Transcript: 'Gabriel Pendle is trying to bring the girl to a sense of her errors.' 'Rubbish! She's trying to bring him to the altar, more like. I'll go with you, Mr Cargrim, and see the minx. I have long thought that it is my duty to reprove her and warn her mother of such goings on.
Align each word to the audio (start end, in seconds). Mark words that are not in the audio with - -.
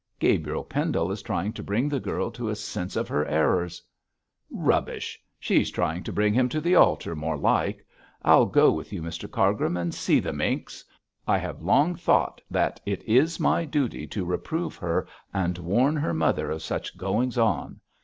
'Gabriel 0.17 0.63
Pendle 0.63 1.11
is 1.11 1.21
trying 1.21 1.53
to 1.53 1.61
bring 1.61 1.87
the 1.87 1.99
girl 1.99 2.31
to 2.31 2.49
a 2.49 2.55
sense 2.55 2.95
of 2.95 3.07
her 3.07 3.23
errors.' 3.27 3.83
'Rubbish! 4.49 5.21
She's 5.39 5.69
trying 5.69 6.01
to 6.01 6.11
bring 6.11 6.33
him 6.33 6.49
to 6.49 6.59
the 6.59 6.73
altar, 6.73 7.15
more 7.15 7.37
like. 7.37 7.85
I'll 8.23 8.47
go 8.47 8.71
with 8.71 8.91
you, 8.91 9.03
Mr 9.03 9.29
Cargrim, 9.29 9.77
and 9.77 9.93
see 9.93 10.19
the 10.19 10.33
minx. 10.33 10.83
I 11.27 11.37
have 11.37 11.61
long 11.61 11.93
thought 11.93 12.41
that 12.49 12.81
it 12.83 13.03
is 13.03 13.39
my 13.39 13.63
duty 13.63 14.07
to 14.07 14.25
reprove 14.25 14.75
her 14.77 15.05
and 15.35 15.59
warn 15.59 15.95
her 15.97 16.15
mother 16.15 16.49
of 16.49 16.63
such 16.63 16.97
goings 16.97 17.37
on. 17.37 17.79